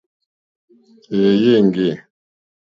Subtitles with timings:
[1.17, 1.89] Èèyé éŋɡê.